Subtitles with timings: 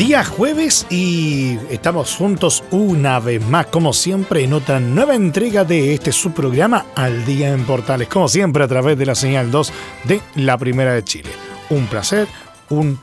[0.00, 5.92] Día jueves y estamos juntos una vez más, como siempre, en otra nueva entrega de
[5.92, 9.72] este subprograma Al Día en Portales, como siempre a través de la señal 2
[10.04, 11.28] de la Primera de Chile.
[11.68, 12.28] Un placer,
[12.70, 12.98] un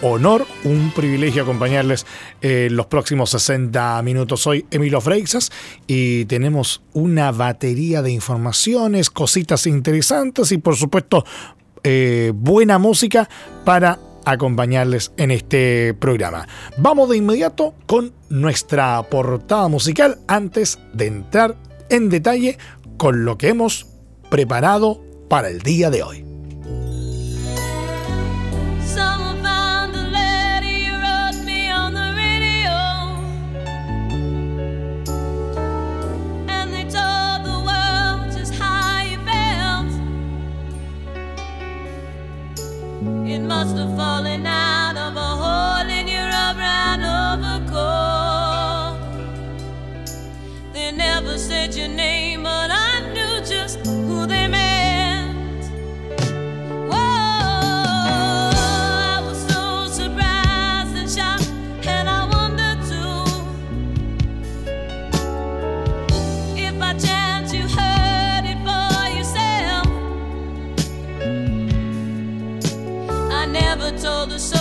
[0.00, 2.06] honor, un privilegio acompañarles
[2.40, 4.40] en los próximos 60 minutos.
[4.40, 5.50] Soy Emilio Freixas
[5.88, 11.24] y tenemos una batería de informaciones, cositas interesantes y por supuesto
[11.82, 13.28] eh, buena música
[13.64, 13.98] para
[14.30, 16.46] acompañarles en este programa.
[16.76, 21.56] Vamos de inmediato con nuestra portada musical antes de entrar
[21.90, 22.58] en detalle
[22.96, 23.86] con lo que hemos
[24.30, 26.27] preparado para el día de hoy.
[43.36, 47.84] Must have fallen out of a hole in your brown overcoat.
[50.72, 52.87] They never said your name, but I
[74.00, 74.57] told us.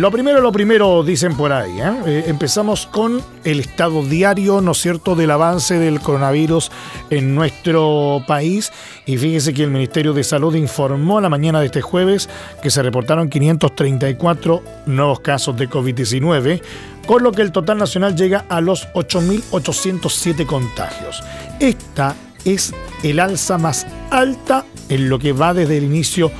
[0.00, 1.78] Lo primero, lo primero, dicen por ahí.
[1.78, 1.92] ¿eh?
[2.06, 6.72] Eh, empezamos con el estado diario, ¿no es cierto?, del avance del coronavirus
[7.10, 8.72] en nuestro país.
[9.04, 12.30] Y fíjese que el Ministerio de Salud informó la mañana de este jueves
[12.62, 16.62] que se reportaron 534 nuevos casos de COVID-19,
[17.06, 21.22] con lo que el total nacional llega a los 8.807 contagios.
[21.60, 22.72] Esta es
[23.02, 26.32] el alza más alta en lo que va desde el inicio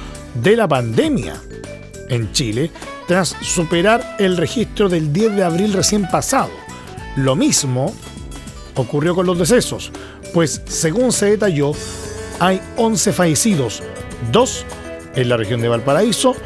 [0.43, 1.35] de la pandemia
[2.11, 2.71] en Chile
[3.07, 6.51] tras superar el registro del 10 de abril recién pasado.
[7.17, 7.95] Lo mismo
[8.75, 9.91] ocurrió con los decesos,
[10.35, 11.73] pues según se detalló,
[12.39, 13.83] hay 11 fallecidos,
[14.31, 14.67] 2
[15.17, 16.37] en la región de Valparaíso,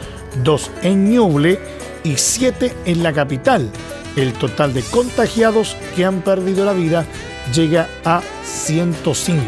[0.42, 1.58] 2 en Ñuble
[2.02, 3.70] y 7 en la capital.
[4.16, 7.04] El total de contagiados que han perdido la vida
[7.52, 9.42] llega a 105.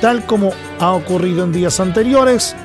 [0.00, 0.50] Tal como
[0.80, 2.56] ha ocurrido en días anteriores,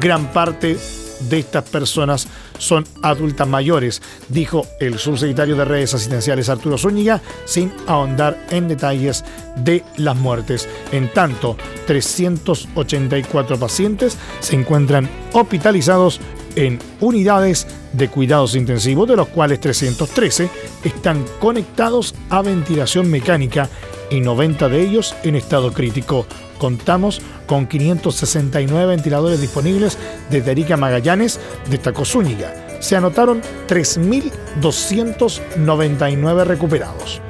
[0.00, 0.78] gran parte
[1.28, 2.28] de estas personas
[2.58, 9.24] son adultas mayores, dijo el subsecretario de redes asistenciales Arturo Zúñiga, sin ahondar en detalles
[9.56, 10.68] de las muertes.
[10.92, 16.20] En tanto, 384 pacientes se encuentran hospitalizados
[16.56, 20.48] en unidades de cuidados intensivos, de los cuales 313
[20.84, 23.68] están conectados a ventilación mecánica
[24.10, 26.26] y 90 de ellos en estado crítico.
[26.62, 29.98] Contamos con 569 ventiladores disponibles
[30.30, 32.54] desde Arica Magallanes, destacó Zúñiga.
[32.78, 37.20] Se anotaron 3.299 recuperados.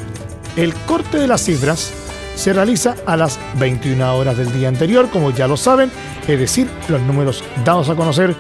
[0.55, 1.95] El corte de las cifras
[2.37, 5.91] se realiza a las 21 horas del día anterior, como ya lo saben,
[6.29, 8.37] es decir, los números dados a conocer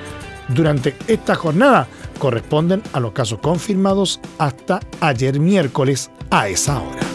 [0.48, 1.86] durante esta jornada
[2.18, 7.11] corresponden a los casos confirmados hasta ayer miércoles a esa hora.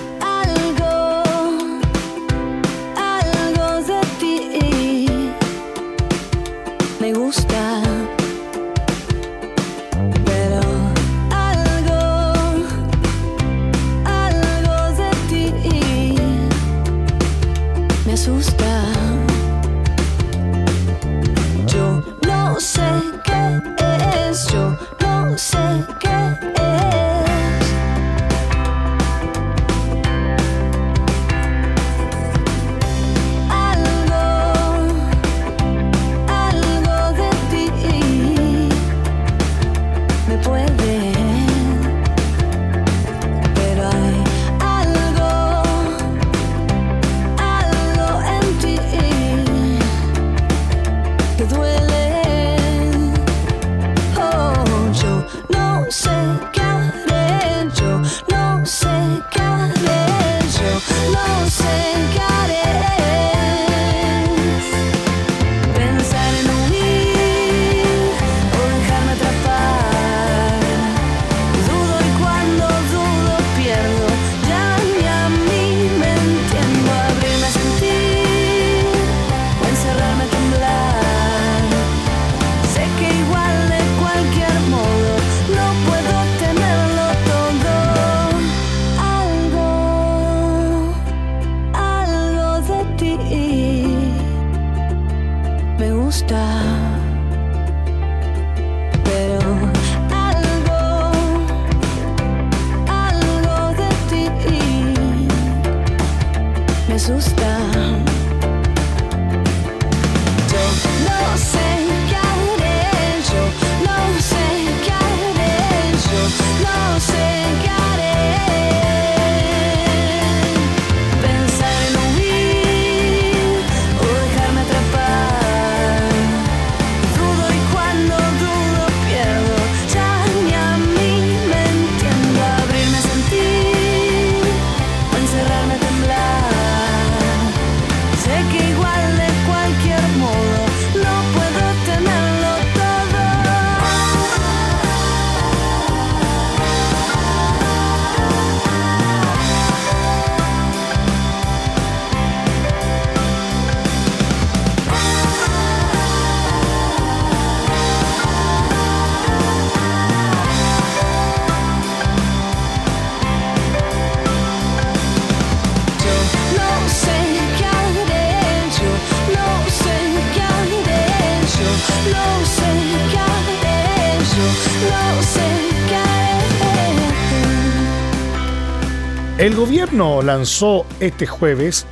[179.48, 181.86] El gobierno lanzó este jueves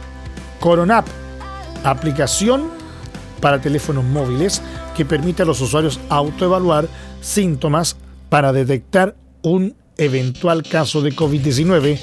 [0.60, 1.08] Coronap,
[1.86, 2.70] aplicación
[3.40, 4.62] para teléfonos móviles
[4.94, 6.90] que permite a los usuarios autoevaluar
[7.22, 7.96] síntomas
[8.28, 11.98] para detectar un eventual caso de COVID-19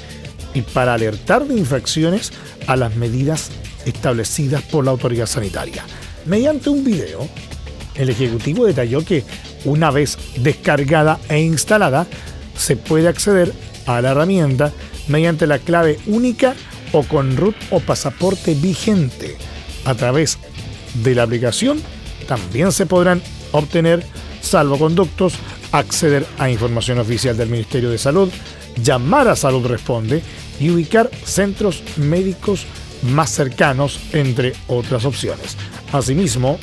[0.55, 2.33] y para alertar de infracciones
[2.65, 3.51] a las medidas
[3.85, 5.85] establecidas por la autoridad sanitaria.
[6.25, 7.29] Mediante un video,
[7.93, 9.23] el Ejecutivo detalló que
[9.65, 12.07] una vez descargada e instalada,
[12.57, 13.53] se puede acceder
[13.85, 14.71] a la herramienta
[15.07, 16.55] mediante la clave única
[16.91, 19.35] o con root o pasaporte vigente.
[19.85, 20.37] A través
[20.93, 21.81] de la aplicación
[22.27, 23.21] también se podrán
[23.51, 24.03] obtener
[24.41, 25.33] salvoconductos,
[25.71, 28.29] acceder a información oficial del Ministerio de Salud,
[28.81, 30.21] llamar a Salud Responde
[30.59, 32.65] y ubicar centros médicos
[33.03, 35.57] más cercanos, entre otras opciones.
[35.91, 36.57] Asimismo,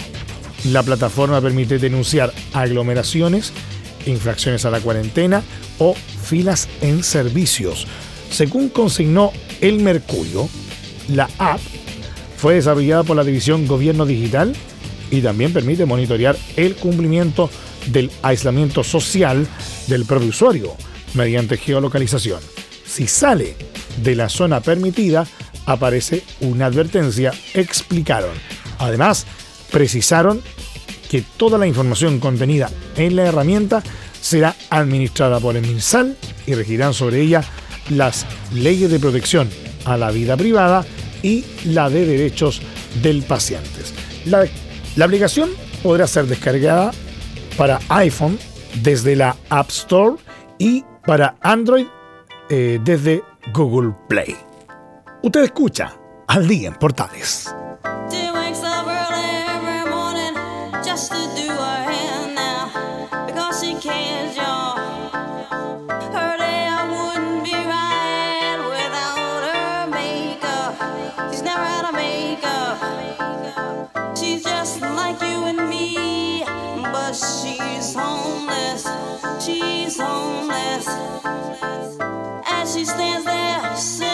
[0.64, 3.52] la plataforma permite denunciar aglomeraciones,
[4.06, 5.42] infracciones a la cuarentena
[5.78, 7.86] o filas en servicios.
[8.30, 10.48] Según consignó El Mercurio,
[11.08, 11.60] la app
[12.36, 14.54] fue desarrollada por la División Gobierno Digital
[15.10, 17.50] y también permite monitorear el cumplimiento
[17.86, 19.46] del aislamiento social
[19.88, 20.76] del propio usuario
[21.14, 22.40] mediante geolocalización.
[22.86, 23.56] Si sale
[24.02, 25.26] de la zona permitida,
[25.66, 28.30] aparece una advertencia, explicaron.
[28.78, 29.26] Además,
[29.70, 30.40] precisaron
[31.10, 33.82] que toda la información contenida en la herramienta
[34.20, 37.42] será administrada por el MinSal y regirán sobre ella
[37.88, 38.24] las
[38.54, 39.50] leyes de protección
[39.84, 40.86] a la vida privada
[41.22, 42.62] y la de derechos
[43.02, 43.68] del paciente.
[44.26, 44.46] La,
[45.04, 45.50] aplicación
[45.82, 46.92] podrá ser descargada
[47.56, 48.38] para iPhone
[48.82, 50.16] desde la App Store
[50.58, 51.86] y para Android
[52.50, 54.36] eh, desde Google Play.
[55.24, 55.96] Usted escucha
[56.28, 57.52] al día en Portales.
[82.80, 84.09] She stands there.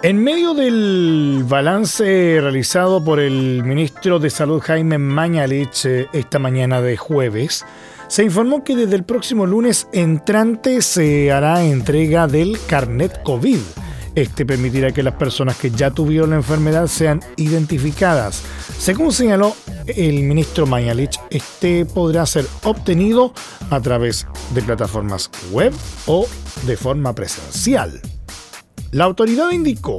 [0.00, 6.80] En medio del balance realizado por el ministro de Salud Jaime Mañalich eh, esta mañana
[6.80, 7.66] de jueves,
[8.06, 13.58] se informó que desde el próximo lunes entrante se hará entrega del carnet COVID.
[14.14, 18.44] Este permitirá que las personas que ya tuvieron la enfermedad sean identificadas.
[18.78, 19.56] Según señaló
[19.88, 23.32] el ministro Mañalich, este podrá ser obtenido
[23.68, 25.74] a través de plataformas web
[26.06, 26.24] o
[26.66, 28.00] de forma presencial.
[28.90, 29.98] La autoridad indicó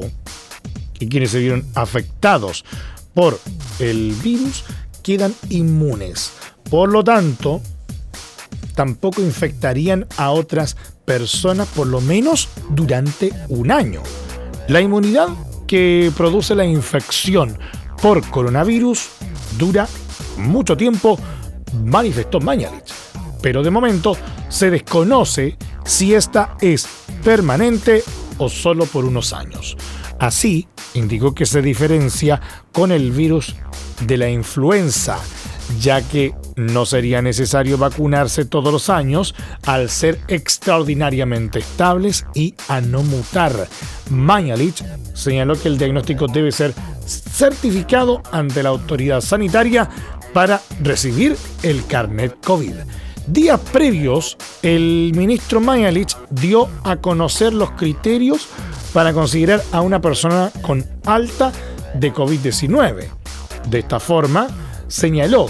[0.94, 2.66] que quienes se vieron afectados
[3.14, 3.40] por
[3.80, 4.64] el virus
[5.04, 6.32] quedan inmunes.
[6.70, 7.62] Por lo tanto,
[8.76, 14.02] tampoco infectarían a otras personas por lo menos durante un año.
[14.68, 15.30] La inmunidad
[15.68, 17.58] que produce la infección
[18.02, 19.10] por coronavirus
[19.58, 19.88] dura
[20.38, 21.20] mucho tiempo,
[21.84, 22.94] manifestó Mañalich.
[23.42, 24.18] Pero de momento
[24.50, 26.88] se desconoce si esta es
[27.24, 28.04] permanente
[28.40, 29.78] o solo por unos años.
[30.20, 32.42] Así, indicó que se diferencia
[32.74, 33.56] con el virus
[34.02, 35.20] de la influenza,
[35.80, 42.82] ya que no sería necesario vacunarse todos los años al ser extraordinariamente estables y a
[42.82, 43.68] no mutar.
[44.10, 46.74] Mañalich señaló que el diagnóstico debe ser
[47.06, 49.90] certificado ante la autoridad sanitaria
[50.34, 52.76] para recibir el carnet COVID.
[53.32, 58.48] Días previos, el ministro Mayalich dio a conocer los criterios
[58.92, 61.52] para considerar a una persona con alta
[61.94, 63.06] de COVID-19.
[63.70, 64.48] De esta forma,
[64.88, 65.46] señaló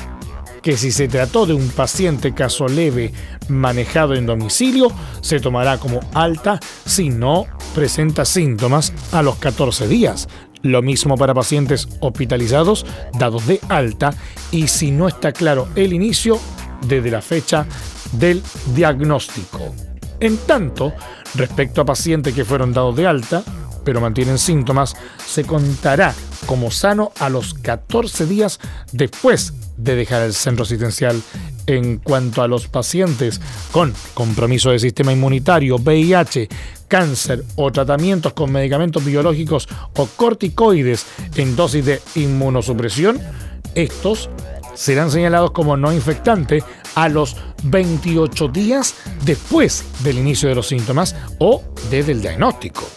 [0.62, 3.13] que si se trató de un paciente caso leve
[3.48, 10.27] manejado en domicilio, se tomará como alta si no presenta síntomas a los 14 días.
[10.63, 12.86] Lo mismo para pacientes hospitalizados
[13.17, 14.13] dados de alta
[14.51, 16.41] y si no está claro el inicio
[16.81, 17.65] desde la fecha
[18.13, 18.41] del
[18.74, 19.74] diagnóstico.
[20.19, 20.93] En tanto,
[21.36, 23.43] respecto a pacientes que fueron dados de alta,
[23.83, 24.95] pero mantienen síntomas,
[25.25, 26.13] se contará
[26.45, 28.59] como sano a los 14 días
[28.91, 31.21] después de dejar el centro asistencial.
[31.65, 33.39] En cuanto a los pacientes
[33.71, 36.50] con compromiso de sistema inmunitario, VIH,
[36.88, 43.20] cáncer o tratamientos con medicamentos biológicos o corticoides en dosis de inmunosupresión,
[43.75, 44.29] estos
[44.79, 46.63] serán señalados como no infectantes
[46.96, 51.61] a los 28 días después del inicio de los síntomas o
[51.92, 52.87] desde el diagnóstico.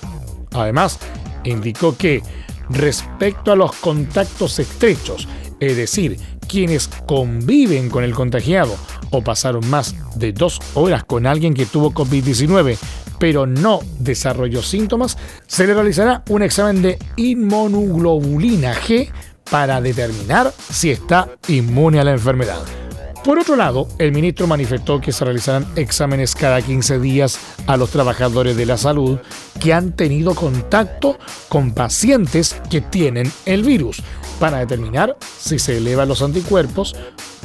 [0.53, 1.01] Además,
[1.43, 2.23] indicó que
[2.69, 5.27] respecto a los contactos estrechos,
[5.59, 8.77] es decir, quienes conviven con el contagiado
[9.11, 12.79] o pasaron más de dos horas con alguien que tuvo COVID-19
[13.19, 15.17] pero no desarrolló síntomas,
[15.47, 19.13] se le realizará un examen de inmunoglobulina G
[19.53, 22.63] para determinar si está inmune a la enfermedad.
[23.23, 27.91] Por otro lado, el ministro manifestó que se realizarán exámenes cada 15 días a los
[27.91, 29.19] trabajadores de la salud
[29.61, 31.19] que han tenido contacto
[31.51, 34.03] con pacientes que tienen el virus
[34.41, 36.97] para determinar si se elevan los anticuerpos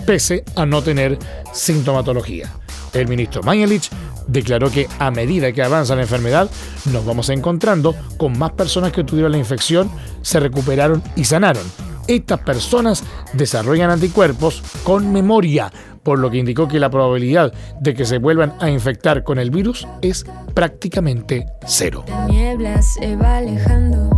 [0.06, 1.20] pese a no tener
[1.52, 2.54] sintomatología.
[2.94, 3.90] El ministro Mañalich
[4.28, 6.50] declaró que a medida que avanza la enfermedad,
[6.86, 9.92] nos vamos encontrando con más personas que tuvieron la infección,
[10.22, 11.64] se recuperaron y sanaron
[12.08, 15.72] estas personas desarrollan anticuerpos con memoria,
[16.04, 19.52] por lo que indicó que la probabilidad de que se vuelvan a infectar con el
[19.52, 22.04] virus es prácticamente cero.
[22.08, 24.10] La niebla se va alejando,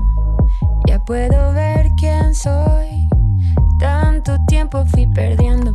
[0.88, 3.08] ya puedo ver quién soy.
[3.80, 5.73] Tanto tiempo fui perdiendo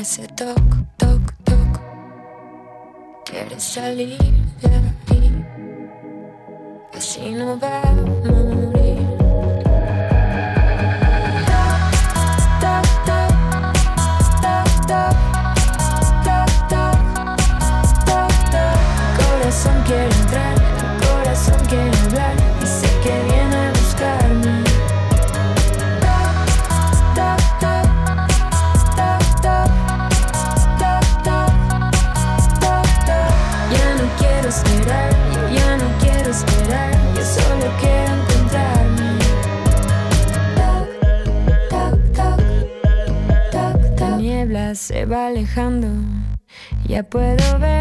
[0.00, 0.56] hace toc,
[0.96, 1.80] toc, toc.
[3.24, 4.16] Quieres salir
[46.86, 47.77] ya puedo ver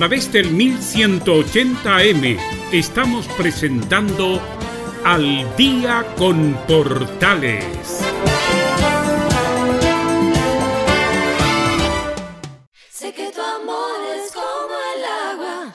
[0.00, 2.38] Través del 1180M
[2.72, 4.40] estamos presentando
[5.04, 8.00] Al Día con Portales.
[12.90, 15.74] Sé que tu amor es como el agua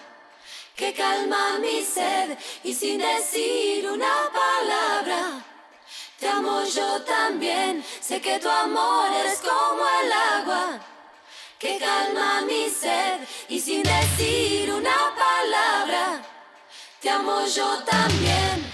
[0.75, 5.45] que calma mi sed y sin decir una palabra.
[6.19, 10.11] Te amo yo también, sé que tu amor es como el
[10.41, 10.94] agua
[11.59, 16.21] que calma mi sed y sin decir una palabra,
[17.01, 18.64] te amo yo también.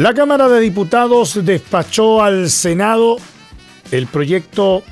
[0.00, 3.18] La Cámara de Diputados despachó al Senado
[3.90, 4.82] el proyecto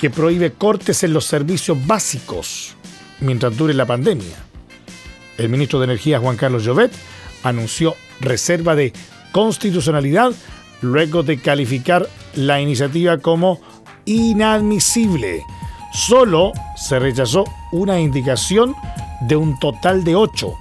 [0.00, 2.74] que prohíbe cortes en los servicios básicos
[3.20, 4.34] mientras dure la pandemia.
[5.36, 6.90] El ministro de Energía, Juan Carlos Llovet,
[7.42, 8.94] anunció reserva de
[9.30, 10.32] constitucionalidad
[10.80, 13.60] luego de calificar la iniciativa como
[14.06, 15.42] inadmisible.
[15.92, 18.74] Solo se rechazó una indicación
[19.28, 20.54] de un total de ocho.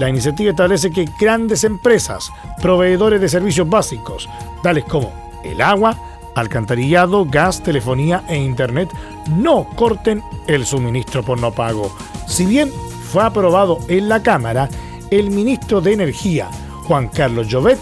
[0.00, 2.32] La iniciativa establece que grandes empresas,
[2.62, 4.30] proveedores de servicios básicos,
[4.62, 5.12] tales como
[5.44, 5.94] el agua,
[6.34, 8.88] alcantarillado, gas, telefonía e internet,
[9.36, 11.94] no corten el suministro por no pago.
[12.26, 12.72] Si bien
[13.12, 14.70] fue aprobado en la Cámara,
[15.10, 16.48] el ministro de Energía,
[16.86, 17.78] Juan Carlos Llovet,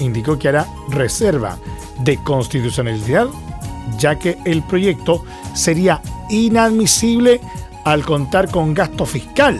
[0.00, 1.56] indicó que hará reserva
[2.00, 3.28] de constitucionalidad,
[3.96, 7.40] ya que el proyecto sería inadmisible
[7.84, 9.58] al contar con gasto fiscal.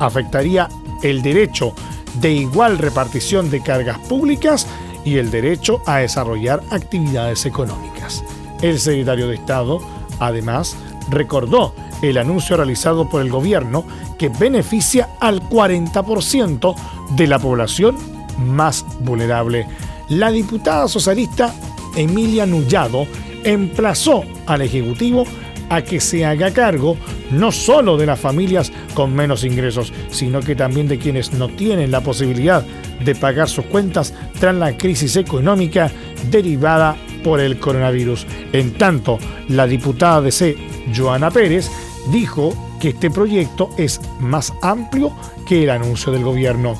[0.00, 0.68] Afectaría
[1.04, 1.74] el derecho
[2.20, 4.66] de igual repartición de cargas públicas
[5.04, 8.24] y el derecho a desarrollar actividades económicas.
[8.62, 9.80] El secretario de Estado,
[10.18, 10.76] además,
[11.10, 13.84] recordó el anuncio realizado por el gobierno
[14.18, 16.74] que beneficia al 40%
[17.10, 17.96] de la población
[18.38, 19.66] más vulnerable.
[20.08, 21.54] La diputada socialista
[21.96, 23.06] Emilia Nullado
[23.44, 25.24] emplazó al Ejecutivo
[25.68, 26.96] a que se haga cargo
[27.30, 31.90] no solo de las familias con menos ingresos, sino que también de quienes no tienen
[31.90, 32.64] la posibilidad
[33.04, 35.90] de pagar sus cuentas tras la crisis económica
[36.30, 38.26] derivada por el coronavirus.
[38.52, 40.56] En tanto, la diputada de C,
[40.94, 41.70] Joana Pérez,
[42.10, 45.12] dijo que este proyecto es más amplio
[45.46, 46.76] que el anuncio del gobierno.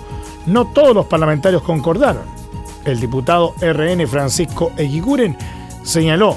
[0.46, 2.22] No todos los parlamentarios concordaron.
[2.84, 5.36] El diputado RN Francisco Eguiguren
[5.82, 6.36] señaló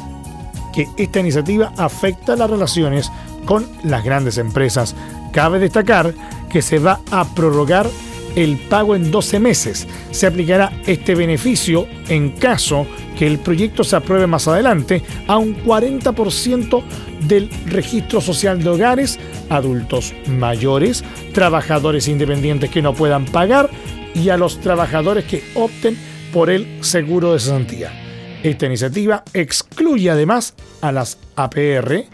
[0.78, 3.11] que esta iniciativa afecta las relaciones
[3.45, 4.95] con las grandes empresas.
[5.34, 6.13] Cabe destacar
[6.51, 7.89] que se va a prorrogar
[8.36, 9.88] el pago en 12 meses.
[10.11, 12.86] Se aplicará este beneficio en caso
[13.17, 16.84] que el proyecto se apruebe más adelante a un 40%
[17.21, 19.19] del registro social de hogares,
[19.49, 21.03] adultos mayores,
[21.34, 23.71] trabajadores independientes que no puedan pagar
[24.13, 25.97] y a los trabajadores que opten
[26.32, 28.07] por el seguro de cesantía.
[28.44, 32.06] Esta iniciativa excluye además a las APR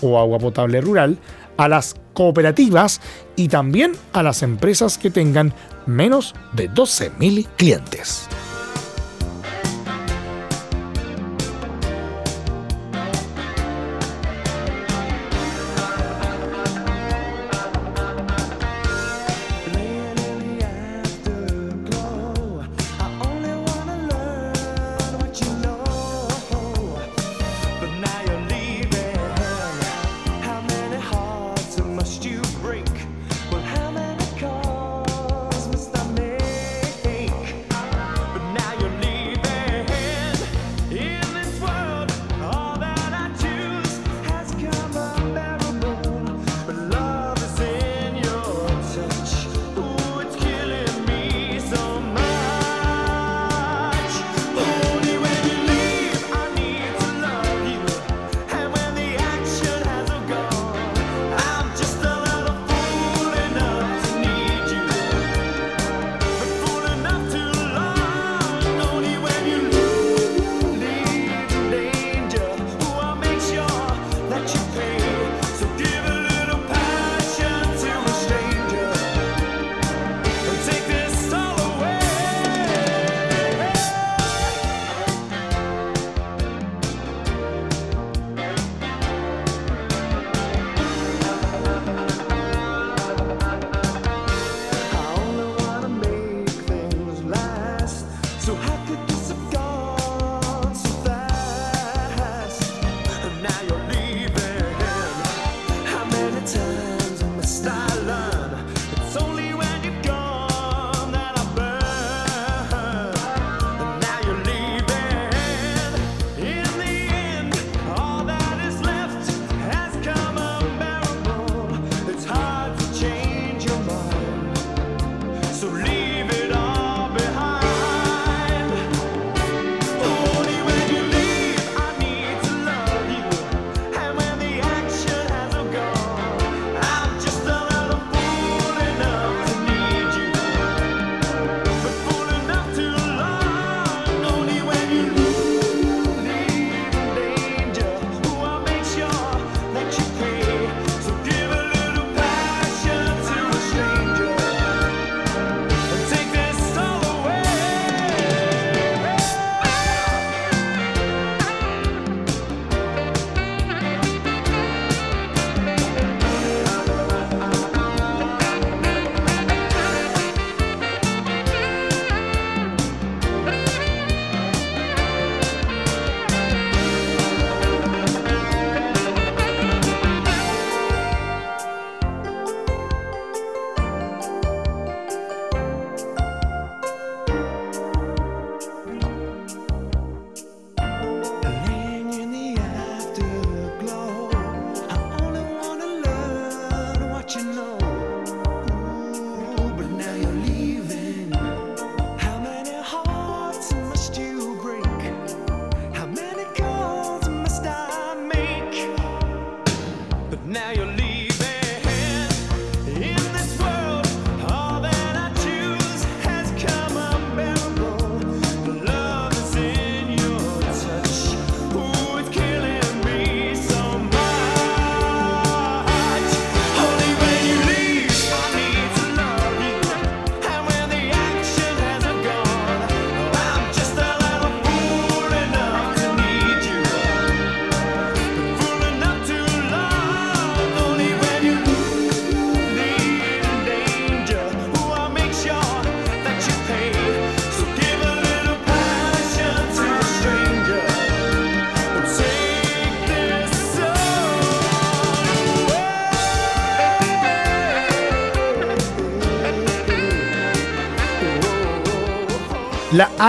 [0.00, 1.18] o agua potable rural,
[1.56, 3.00] a las cooperativas
[3.36, 5.52] y también a las empresas que tengan
[5.86, 8.28] menos de 12.000 clientes.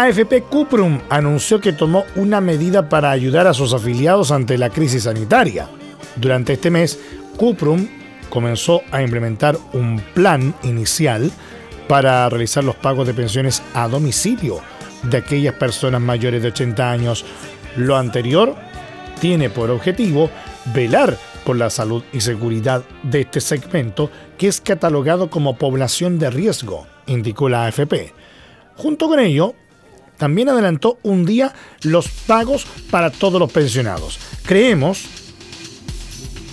[0.09, 5.03] AFP Cuprum anunció que tomó una medida para ayudar a sus afiliados ante la crisis
[5.03, 5.69] sanitaria.
[6.15, 6.99] Durante este mes,
[7.37, 7.87] Cuprum
[8.31, 11.29] comenzó a implementar un plan inicial
[11.87, 14.61] para realizar los pagos de pensiones a domicilio
[15.03, 17.23] de aquellas personas mayores de 80 años.
[17.75, 18.55] Lo anterior
[19.21, 20.31] tiene por objetivo
[20.73, 26.31] velar por la salud y seguridad de este segmento que es catalogado como población de
[26.31, 28.11] riesgo, indicó la AFP.
[28.75, 29.53] Junto con ello,
[30.19, 34.19] también adelantó un día los pagos para todos los pensionados.
[34.45, 35.05] Creemos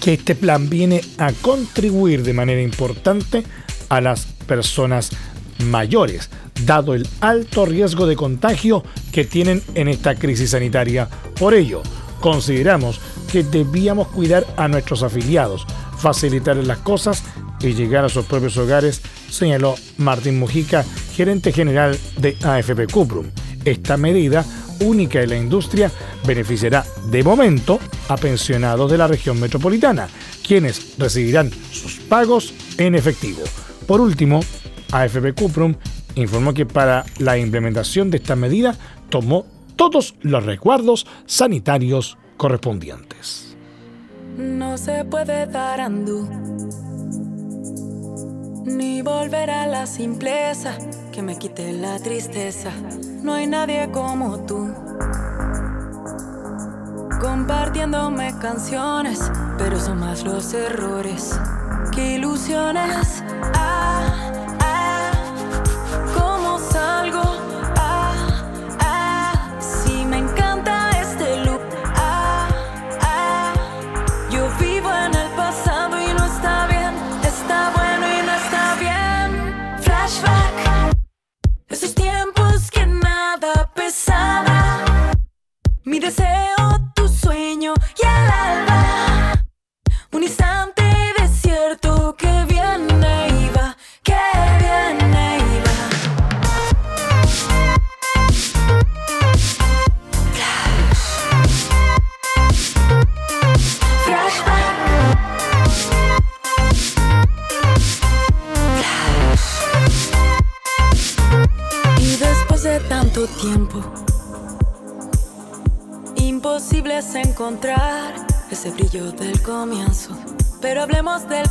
[0.00, 3.42] que este plan viene a contribuir de manera importante
[3.88, 5.10] a las personas
[5.64, 6.30] mayores,
[6.64, 11.08] dado el alto riesgo de contagio que tienen en esta crisis sanitaria.
[11.38, 11.82] Por ello,
[12.20, 13.00] consideramos
[13.30, 15.66] que debíamos cuidar a nuestros afiliados,
[15.98, 17.24] facilitar las cosas
[17.60, 23.26] y llegar a sus propios hogares, señaló Martín Mujica, gerente general de AFP Cuprum.
[23.66, 24.44] Esta medida,
[24.80, 25.90] única en la industria,
[26.24, 30.08] beneficiará de momento a pensionados de la región metropolitana,
[30.46, 33.42] quienes recibirán sus pagos en efectivo.
[33.88, 34.38] Por último,
[34.92, 35.74] AFP Cuprum
[36.14, 38.76] informó que para la implementación de esta medida
[39.10, 39.44] tomó
[39.74, 43.56] todos los recuerdos sanitarios correspondientes.
[44.38, 46.28] No se puede dar andú
[48.64, 50.78] ni volver a la simpleza
[51.10, 52.70] que me quite la tristeza.
[53.26, 54.72] No hay nadie como tú.
[57.20, 61.36] Compartiéndome canciones, pero son más los errores
[61.90, 63.24] que ilusiones.
[63.52, 63.75] Ah,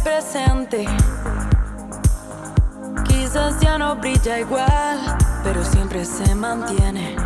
[0.05, 0.85] presente.
[3.07, 4.99] Quizás ya no brilla igual,
[5.43, 7.24] pero siempre se mantiene.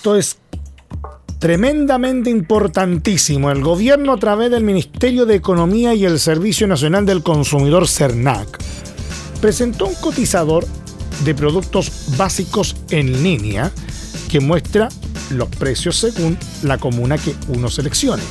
[0.00, 0.38] Esto es
[1.38, 3.50] tremendamente importantísimo.
[3.50, 8.48] El gobierno a través del Ministerio de Economía y el Servicio Nacional del Consumidor CERNAC
[9.42, 10.66] presentó un cotizador
[11.22, 13.70] de productos básicos en línea
[14.30, 14.88] que muestra
[15.28, 18.22] los precios según la comuna que uno seleccione.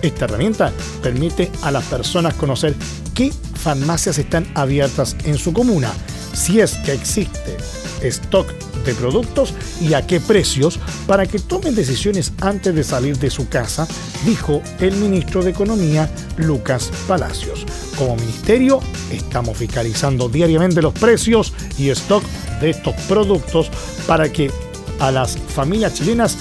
[0.03, 0.71] Esta herramienta
[1.03, 2.75] permite a las personas conocer
[3.15, 5.91] qué farmacias están abiertas en su comuna,
[6.35, 7.57] si es que existe
[8.03, 8.47] stock
[8.85, 13.49] de productos y a qué precios para que tomen decisiones antes de salir de su
[13.49, 13.89] casa,
[14.27, 17.67] dijo el ministro de Economía Lucas Palacios.
[18.01, 18.81] Como ministerio
[19.13, 22.25] estamos fiscalizando diariamente los precios y stock
[22.59, 23.71] de estos productos
[24.07, 24.51] para que
[25.01, 26.39] a las familias chilenas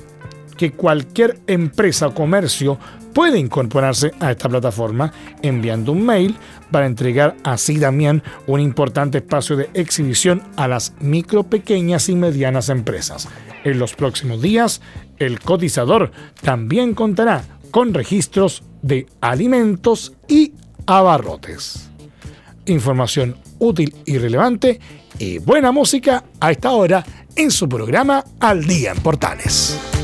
[0.58, 2.78] que cualquier empresa o comercio
[3.14, 6.36] puede incorporarse a esta plataforma enviando un mail
[6.70, 12.68] para entregar así también un importante espacio de exhibición a las micro, pequeñas y medianas
[12.68, 13.28] empresas.
[13.64, 14.82] En los próximos días,
[15.18, 20.52] el cotizador también contará con registros de alimentos y
[20.86, 21.90] abarrotes.
[22.66, 24.78] Información útil y relevante
[25.18, 27.04] y buena música a esta hora
[27.34, 29.97] en su programa Al Día en Portales.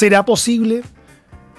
[0.00, 0.80] ¿Será posible?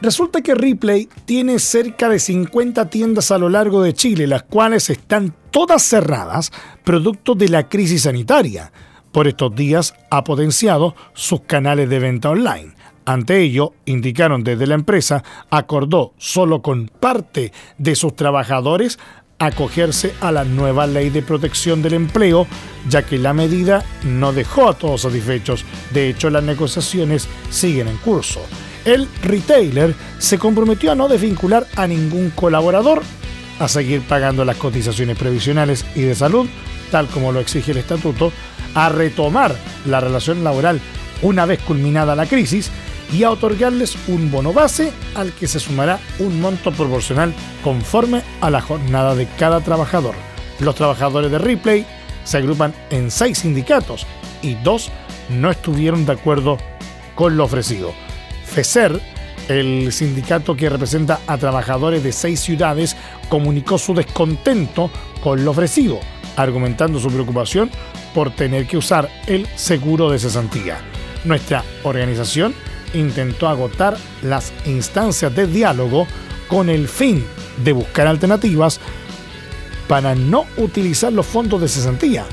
[0.02, 4.90] Resulta que Ripley tiene cerca de 50 tiendas a lo largo de Chile, las cuales
[4.90, 6.52] están todas cerradas
[6.84, 8.72] producto de la crisis sanitaria.
[9.12, 12.74] Por estos días ha potenciado sus canales de venta online.
[13.06, 18.98] Ante ello, indicaron desde la empresa, acordó solo con parte de sus trabajadores
[19.42, 22.46] acogerse a la nueva ley de protección del empleo,
[22.88, 25.66] ya que la medida no dejó a todos satisfechos.
[25.92, 28.42] De hecho, las negociaciones siguen en curso.
[28.86, 33.02] El retailer se comprometió a no desvincular a ningún colaborador,
[33.60, 36.48] a seguir pagando las cotizaciones previsionales y de salud,
[36.92, 38.32] tal como lo exige el estatuto,
[38.76, 40.80] a retomar la relación laboral
[41.24, 42.72] una vez culminada la crisis
[43.12, 47.34] y a otorgarles un bono base al que se sumará un monto proporcional
[47.64, 50.16] conforme a la jornada de cada trabajador.
[50.60, 51.86] Los trabajadores de Ripley
[52.24, 54.06] se agrupan en seis sindicatos
[54.42, 54.92] y dos
[55.30, 56.58] no estuvieron de acuerdo
[57.16, 57.94] con lo ofrecido.
[58.46, 59.02] FECER,
[59.48, 62.96] el sindicato que representa a trabajadores de seis ciudades,
[63.30, 64.90] comunicó su descontento
[65.22, 66.00] con lo ofrecido,
[66.36, 67.70] argumentando su preocupación
[68.14, 70.80] por tener que usar el seguro de cesantía.
[71.24, 72.54] Nuestra organización
[72.94, 76.08] intentó agotar las instancias de diálogo
[76.48, 77.26] con el fin
[77.64, 78.80] de buscar alternativas
[79.88, 82.26] para no utilizar los fondos de cesantía.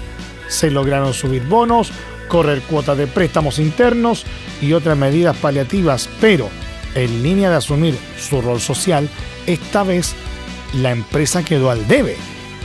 [0.49, 1.91] Se lograron subir bonos,
[2.29, 4.25] correr cuotas de préstamos internos
[4.61, 6.49] y otras medidas paliativas, pero
[6.95, 9.09] en línea de asumir su rol social,
[9.47, 10.15] esta vez
[10.75, 12.17] la empresa quedó al debe,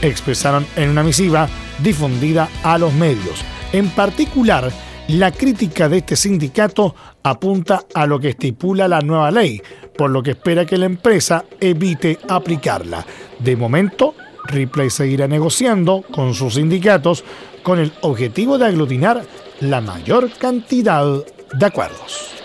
[0.02, 1.48] expresaron en una misiva
[1.82, 3.44] difundida a los medios.
[3.72, 4.70] En particular,
[5.08, 9.60] la crítica de este sindicato apunta a lo que estipula la nueva ley,
[9.96, 13.04] por lo que espera que la empresa evite aplicarla.
[13.38, 14.14] De momento,
[14.46, 17.24] Ripley seguirá negociando con sus sindicatos
[17.62, 19.24] con el objetivo de aglutinar
[19.60, 21.04] la mayor cantidad
[21.52, 22.43] de acuerdos.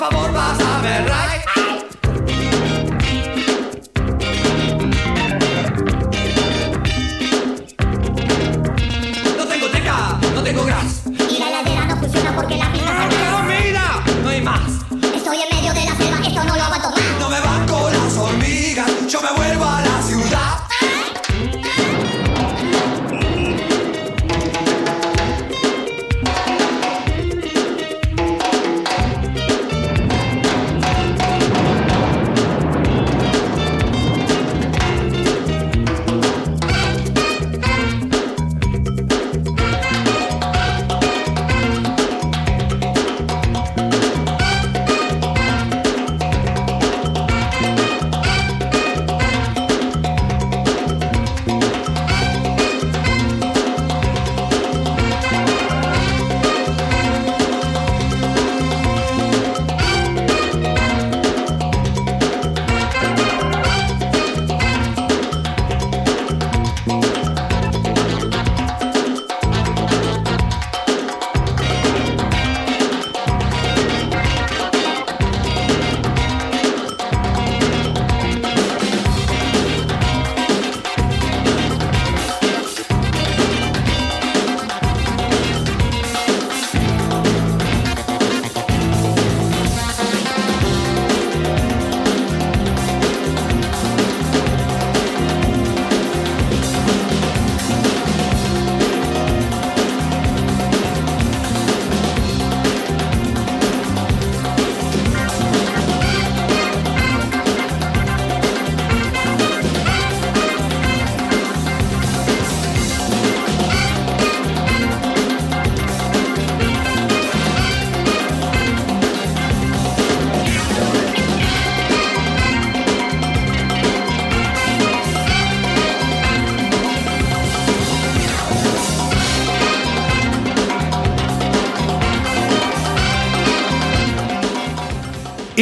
[0.00, 1.59] favor, pásame el right.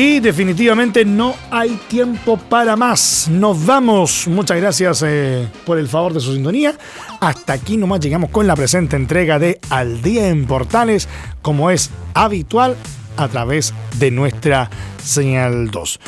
[0.01, 3.27] Y definitivamente no hay tiempo para más.
[3.29, 4.29] Nos vamos.
[4.29, 6.79] Muchas gracias eh, por el favor de su sintonía.
[7.19, 11.09] Hasta aquí nomás llegamos con la presente entrega de Al Día en Portales,
[11.43, 12.77] como es habitual
[13.17, 14.71] a través de nuestra
[15.03, 15.99] señal 2.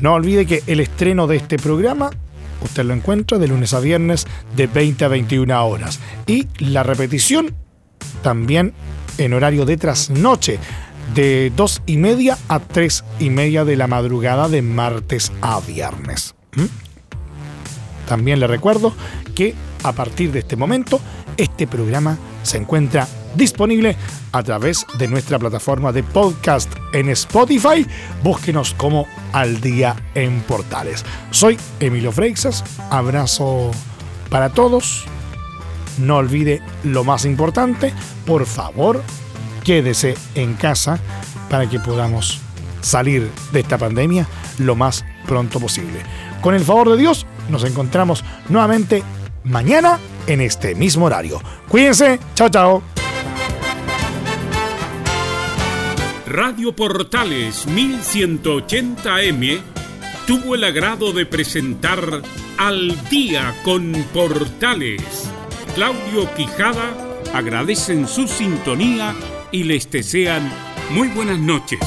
[0.00, 2.08] No olvide que el estreno de este programa
[2.62, 4.26] usted lo encuentra de lunes a viernes
[4.56, 6.00] de 20 a 21 horas.
[6.26, 7.54] Y la repetición
[8.22, 8.72] también
[9.18, 10.58] en horario de trasnoche
[11.14, 16.34] de 2 y media a 3 y media de la madrugada de martes a viernes.
[16.54, 16.64] ¿Mm?
[18.08, 18.92] También le recuerdo
[19.34, 21.00] que a partir de este momento
[21.36, 23.96] este programa se encuentra disponible
[24.32, 27.86] a través de nuestra plataforma de podcast en Spotify.
[28.22, 31.04] Búsquenos como Al Día en Portales.
[31.30, 32.64] Soy Emilio Freixas.
[32.90, 33.70] Abrazo
[34.30, 35.04] para todos.
[35.98, 37.92] No olvide lo más importante.
[38.24, 39.02] Por favor,
[39.66, 41.00] quédese en casa
[41.50, 42.40] para que podamos
[42.82, 46.02] salir de esta pandemia lo más pronto posible.
[46.40, 49.02] Con el favor de Dios, nos encontramos nuevamente
[49.42, 49.98] mañana
[50.28, 51.42] en este mismo horario.
[51.68, 52.82] Cuídense, chao, chao.
[56.28, 59.60] Radio Portales 1180M
[60.28, 62.22] tuvo el agrado de presentar
[62.56, 65.28] Al día con Portales.
[65.74, 66.94] Claudio Quijada
[67.34, 69.12] agradecen su sintonía
[69.52, 70.50] y les desean
[70.90, 71.80] muy buenas noches.